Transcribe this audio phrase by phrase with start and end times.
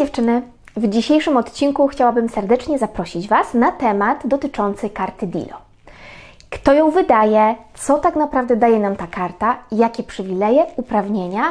[0.00, 0.42] dziewczyny!
[0.76, 5.56] W dzisiejszym odcinku chciałabym serdecznie zaprosić Was na temat dotyczący karty DILO.
[6.50, 11.42] Kto ją wydaje, co tak naprawdę daje nam ta karta, jakie przywileje, uprawnienia,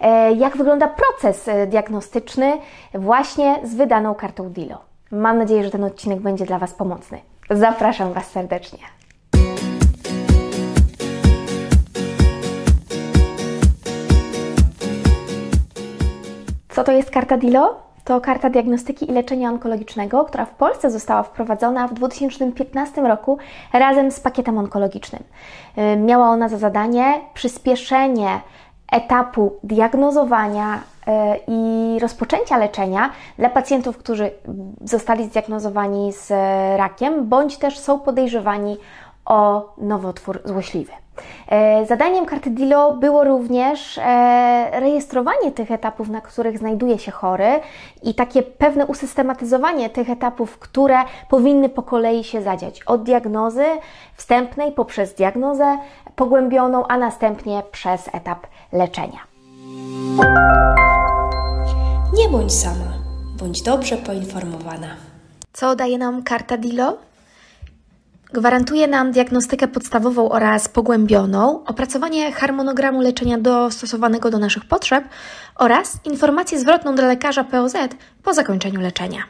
[0.00, 2.58] e, jak wygląda proces e, diagnostyczny
[2.94, 4.78] właśnie z wydaną kartą DILO.
[5.10, 7.20] Mam nadzieję, że ten odcinek będzie dla Was pomocny.
[7.50, 8.78] Zapraszam Was serdecznie.
[16.68, 17.87] Co to jest karta DILO?
[18.08, 23.38] To karta diagnostyki i leczenia onkologicznego, która w Polsce została wprowadzona w 2015 roku
[23.72, 25.22] razem z pakietem onkologicznym.
[25.78, 28.40] Y, miała ona za zadanie przyspieszenie
[28.92, 30.80] etapu diagnozowania y,
[31.48, 34.30] i rozpoczęcia leczenia dla pacjentów, którzy
[34.84, 36.30] zostali zdiagnozowani z
[36.78, 38.76] rakiem bądź też są podejrzewani
[39.28, 40.92] o nowotwór złośliwy.
[41.48, 47.60] E, zadaniem karty DILO było również e, rejestrowanie tych etapów, na których znajduje się chory
[48.02, 50.96] i takie pewne usystematyzowanie tych etapów, które
[51.28, 52.82] powinny po kolei się zadziać.
[52.82, 53.64] Od diagnozy
[54.16, 55.78] wstępnej poprzez diagnozę
[56.16, 59.18] pogłębioną, a następnie przez etap leczenia.
[62.14, 62.92] Nie bądź sama,
[63.38, 64.88] bądź dobrze poinformowana.
[65.52, 67.07] Co daje nam karta DILO?
[68.32, 75.04] Gwarantuje nam diagnostykę podstawową oraz pogłębioną, opracowanie harmonogramu leczenia dostosowanego do naszych potrzeb
[75.56, 77.74] oraz informację zwrotną dla lekarza POZ
[78.22, 79.22] po zakończeniu leczenia.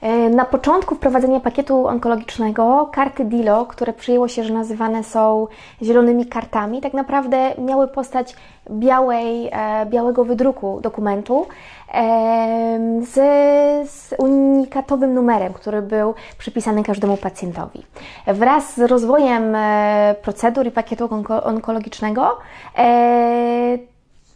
[0.00, 5.46] E, na początku wprowadzenia pakietu onkologicznego karty DILO, które przyjęło się, że nazywane są
[5.82, 8.36] zielonymi kartami, tak naprawdę miały postać
[8.70, 11.46] białej, e, białego wydruku dokumentu
[11.94, 13.95] e, z,
[14.66, 17.82] unikatowym numerem, który był przypisany każdemu pacjentowi.
[18.26, 19.56] Wraz z rozwojem
[20.22, 21.08] procedur i pakietu
[21.44, 22.38] onkologicznego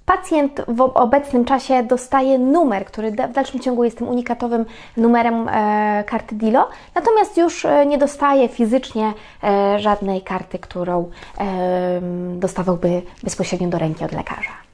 [0.07, 4.65] pacjent w obecnym czasie dostaje numer, który w dalszym ciągu jest tym unikatowym
[4.97, 9.13] numerem e, karty DILO, natomiast już e, nie dostaje fizycznie
[9.45, 11.11] e, żadnej karty, którą
[12.35, 14.70] dostawałby bezpośrednio do ręki od lekarza.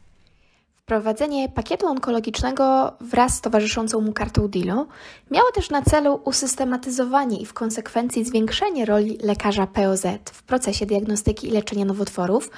[0.86, 4.86] Wprowadzenie pakietu onkologicznego wraz z towarzyszącą mu kartą DILO
[5.30, 11.48] miało też na celu usystematyzowanie i w konsekwencji zwiększenie roli lekarza POZ w procesie diagnostyki
[11.48, 12.50] i leczenia nowotworów,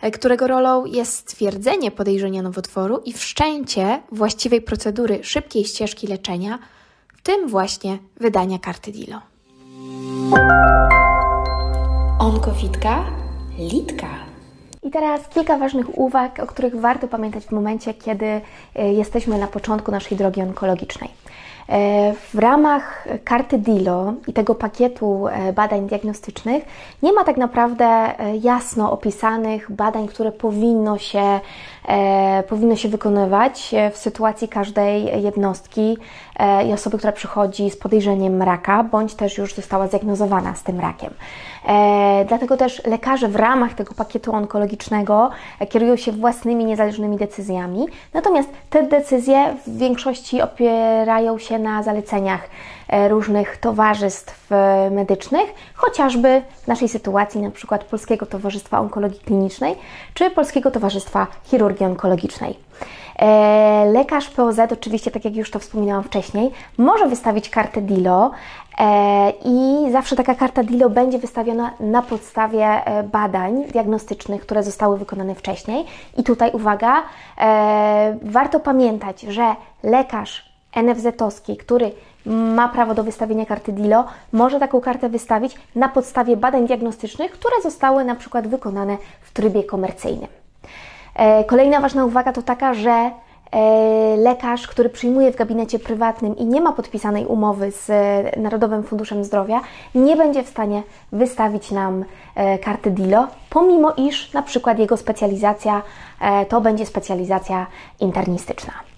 [0.00, 6.58] E, którego rolą jest stwierdzenie podejrzenia nowotworu i wszczęcie właściwej procedury szybkiej ścieżki leczenia,
[7.16, 9.20] w tym właśnie wydania karty DILO.
[12.18, 13.04] Onkowitka,
[13.58, 14.29] litka.
[14.90, 18.40] I teraz kilka ważnych uwag, o których warto pamiętać w momencie, kiedy
[18.74, 21.10] e, jesteśmy na początku naszej drogi onkologicznej.
[21.68, 26.64] E, w ramach karty DILO i tego pakietu e, badań diagnostycznych
[27.02, 31.40] nie ma tak naprawdę jasno opisanych badań, które powinno się,
[32.48, 35.98] powinno się wykonywać w sytuacji każdej jednostki
[36.68, 41.14] i osoby, która przychodzi z podejrzeniem raka, bądź też już została zdiagnozowana z tym rakiem.
[42.28, 45.30] Dlatego też lekarze w ramach tego pakietu onkologicznego
[45.68, 52.48] kierują się własnymi niezależnymi decyzjami, natomiast te decyzje w większości opierają się na zaleceniach e,
[53.08, 59.74] różnych towarzystw e, medycznych, chociażby w naszej sytuacji na przykład Polskiego Towarzystwa Onkologii Klinicznej
[60.14, 62.58] czy Polskiego Towarzystwa Chirurgii Onkologicznej.
[63.18, 68.30] E, lekarz POZ, oczywiście, tak jak już to wspominałam wcześniej, może wystawić kartę DILO
[69.44, 72.68] i zawsze taka karta DILO będzie wystawiona na podstawie
[73.12, 75.84] badań diagnostycznych, które zostały wykonane wcześniej.
[76.16, 77.02] I tutaj uwaga,
[78.22, 81.92] warto pamiętać, że lekarz NFZ-owski, który
[82.26, 87.62] ma prawo do wystawienia karty DILO, może taką kartę wystawić na podstawie badań diagnostycznych, które
[87.62, 90.28] zostały na przykład wykonane w trybie komercyjnym.
[91.14, 93.10] E, kolejna ważna uwaga to taka, że e,
[94.16, 99.24] lekarz, który przyjmuje w gabinecie prywatnym i nie ma podpisanej umowy z e, Narodowym Funduszem
[99.24, 99.60] Zdrowia,
[99.94, 100.82] nie będzie w stanie
[101.12, 102.04] wystawić nam
[102.62, 105.82] karty DILO, pomimo iż na przykład jego specjalizacja
[106.48, 107.66] to będzie specjalizacja
[108.00, 108.89] internistyczna.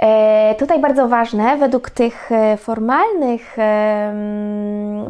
[0.00, 3.56] E, tutaj bardzo ważne, według tych e, formalnych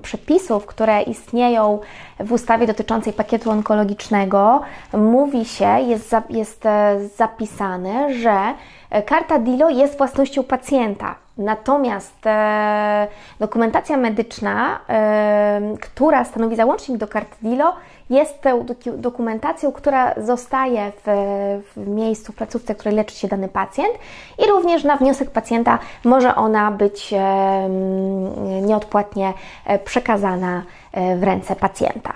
[0.03, 1.79] przepisów, które istnieją
[2.21, 4.61] w ustawie dotyczącej pakietu onkologicznego,
[4.93, 8.55] mówi się, jest, jest e, zapisane, że
[9.07, 11.15] karta DILO jest własnością pacjenta.
[11.39, 12.17] Natomiast
[13.41, 14.81] dokumentacja medyczna,
[15.81, 17.73] która stanowi załącznik do karty DILO,
[18.11, 18.67] jest tą
[18.97, 23.95] dokumentacją, która zostaje w, w miejscu, w placówce, w której leczy się dany pacjent
[24.39, 27.69] i również na wniosek pacjenta może ona być e,
[28.63, 29.33] nieodpłatnie
[29.85, 30.63] przekazana
[31.17, 32.13] w ręce pacjenta.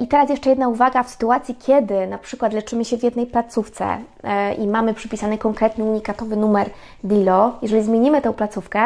[0.00, 3.86] I teraz jeszcze jedna uwaga w sytuacji, kiedy na przykład leczymy się w jednej placówce
[4.58, 6.70] i mamy przypisany konkretny unikatowy numer
[7.04, 8.80] DILO, jeżeli zmienimy tę placówkę,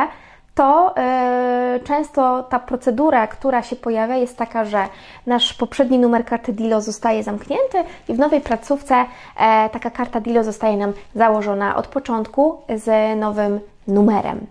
[0.57, 4.89] to yy, często ta procedura, która się pojawia, jest taka, że
[5.27, 10.45] nasz poprzedni numer karty DILO zostaje zamknięty i w nowej placówce e, taka karta DILO
[10.45, 14.47] zostaje nam założona od początku z nowym numerem.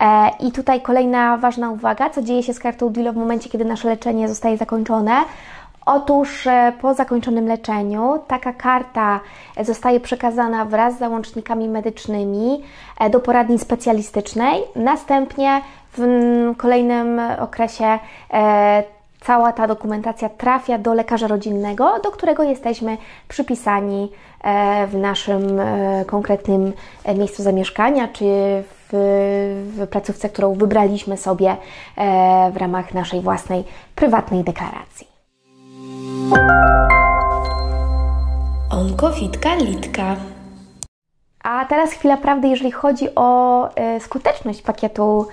[0.00, 3.64] E, I tutaj kolejna ważna uwaga, co dzieje się z kartą DILO w momencie, kiedy
[3.64, 5.24] nasze leczenie zostaje zakończone.
[5.86, 9.20] Otóż e, po zakończonym leczeniu taka karta
[9.60, 12.62] zostaje przekazana wraz z załącznikami medycznymi
[13.00, 14.62] e, do poradni specjalistycznej.
[14.76, 15.60] Następnie
[15.98, 16.02] w
[16.56, 17.98] kolejnym okresie
[18.32, 18.84] e,
[19.20, 22.96] cała ta dokumentacja trafia do lekarza rodzinnego, do którego jesteśmy
[23.28, 24.12] przypisani
[24.88, 25.60] w naszym
[26.06, 26.72] konkretnym
[27.16, 28.92] miejscu zamieszkania czy w,
[29.76, 31.56] w placówce, którą wybraliśmy sobie
[32.52, 35.15] w ramach naszej własnej prywatnej deklaracji.
[38.70, 40.16] Onkowitka Litka.
[41.44, 45.26] A teraz chwila prawdy, jeżeli chodzi o e, skuteczność pakietu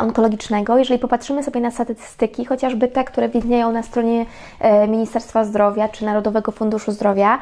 [0.00, 0.78] onkologicznego.
[0.78, 4.26] Jeżeli popatrzymy sobie na statystyki, chociażby te, które widnieją na stronie
[4.60, 7.38] e, Ministerstwa Zdrowia czy Narodowego Funduszu Zdrowia,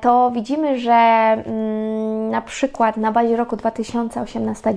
[0.00, 4.74] to widzimy, że mm, na przykład na bazie roku 2018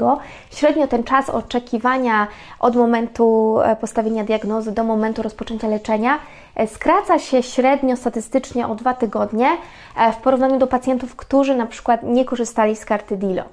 [0.52, 2.28] średnio ten czas oczekiwania
[2.60, 6.20] od momentu postawienia diagnozy do momentu rozpoczęcia leczenia
[6.68, 9.50] skraca się średnio statystycznie o dwa tygodnie
[9.98, 13.44] e, w porównaniu do pacjentów, którzy na przykład nie korzystali z karty DILO.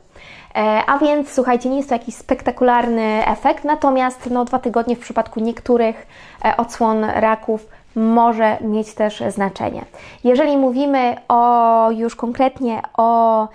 [0.54, 5.00] E, a więc słuchajcie, nie jest to jakiś spektakularny efekt, natomiast no, dwa tygodnie w
[5.00, 6.06] przypadku niektórych
[6.44, 7.66] e, odsłon raków
[7.96, 9.84] może mieć też znaczenie.
[10.24, 13.48] Jeżeli mówimy o już konkretnie o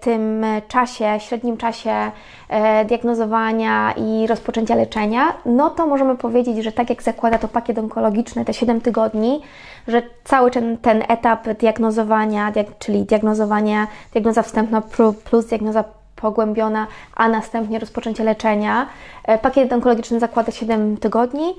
[0.00, 2.10] tym czasie, średnim czasie
[2.48, 7.78] e, diagnozowania i rozpoczęcia leczenia, no to możemy powiedzieć, że tak jak zakłada to pakiet
[7.78, 9.40] onkologiczny, te 7 tygodni,
[9.88, 14.82] że cały ten, ten etap diagnozowania, czyli diagnozowania, diagnoza wstępna
[15.24, 15.84] plus diagnoza
[16.16, 18.86] pogłębiona, a następnie rozpoczęcie leczenia.
[19.24, 21.54] E, pakiet onkologiczny zakłada 7 tygodni.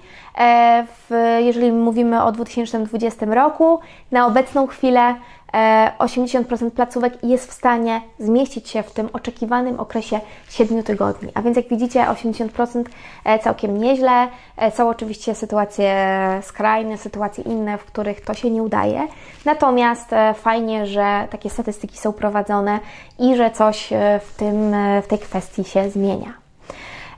[1.40, 3.80] Jeżeli mówimy o 2020 roku,
[4.12, 5.16] na obecną chwilę
[6.00, 10.20] 80% e, placówek jest w stanie zmieścić się w tym oczekiwanym okresie
[10.50, 11.32] 7 tygodni.
[11.34, 12.84] A więc jak widzicie, 80%
[13.26, 14.28] e, całkiem nieźle.
[14.58, 15.96] E, są oczywiście sytuacje
[16.42, 19.08] skrajne, sytuacje inne, w których to się nie udaje.
[19.46, 22.80] Natomiast fajnie, że takie statystyki są prowadzone
[23.20, 23.90] i że coś
[24.22, 26.49] w, tym, w tej kwestii się zmienia.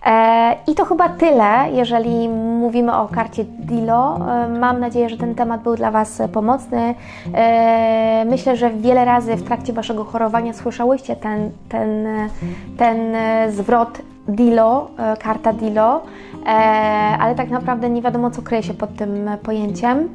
[0.06, 4.18] E, I to chyba tyle, jeżeli mówimy o karcie Dilo.
[4.18, 6.96] E, mam nadzieję, że ten temat był dla Was pomocny.
[7.34, 12.08] E, myślę, że wiele razy w trakcie Waszego chorowania słyszałyście ten, ten,
[12.78, 13.16] ten
[13.52, 14.88] zwrot Dilo,
[15.20, 16.02] karta Dilo,
[17.20, 20.10] ale tak naprawdę nie wiadomo, co kryje się pod tym pojęciem.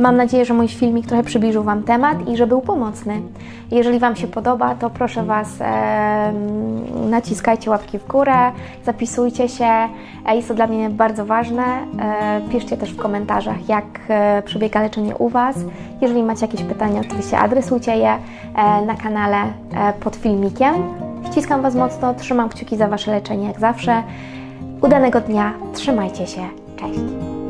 [0.00, 3.22] Mam nadzieję, że mój filmik trochę przybliżył Wam temat i że był pomocny.
[3.70, 6.32] Jeżeli Wam się podoba, to proszę Was, e,
[7.10, 8.52] naciskajcie łapki w górę,
[8.84, 9.88] zapisujcie się.
[10.26, 11.62] E, jest to dla mnie bardzo ważne.
[11.62, 15.56] E, piszcie też w komentarzach, jak e, przebiega leczenie u Was.
[16.00, 18.18] Jeżeli macie jakieś pytania, oczywiście adresujcie je e,
[18.86, 19.36] na kanale
[20.00, 20.74] pod filmikiem.
[21.30, 24.02] Ściskam Was mocno, trzymam kciuki za Wasze leczenie jak zawsze.
[24.82, 26.42] Udanego dnia, trzymajcie się,
[26.76, 27.43] cześć!